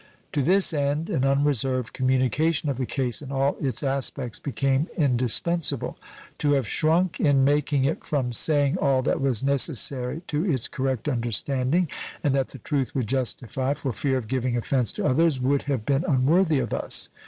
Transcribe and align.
To 0.31 0.41
this 0.41 0.73
end 0.73 1.11
an 1.11 1.23
unreserved 1.23 1.93
communication 1.93 2.69
of 2.69 2.77
the 2.79 2.87
case 2.87 3.21
in 3.21 3.31
all 3.31 3.55
its 3.61 3.83
aspects 3.83 4.39
became 4.39 4.87
indispensable. 4.97 5.95
To 6.39 6.53
have 6.53 6.67
shrunk 6.67 7.19
in 7.19 7.43
making 7.43 7.85
it 7.85 8.03
from 8.03 8.33
saying 8.33 8.79
all 8.79 9.03
that 9.03 9.21
was 9.21 9.43
necessary 9.43 10.23
to 10.25 10.43
its 10.43 10.67
correct 10.67 11.07
understanding, 11.07 11.87
and 12.23 12.33
that 12.33 12.47
the 12.47 12.57
truth 12.57 12.95
would 12.95 13.05
justify, 13.05 13.75
for 13.75 13.91
fear 13.91 14.17
of 14.17 14.27
giving 14.27 14.57
offense 14.57 14.91
to 14.93 15.05
others, 15.05 15.39
would 15.39 15.61
have 15.69 15.85
been 15.85 16.03
unworthy 16.07 16.57
of 16.57 16.73
us. 16.73 17.11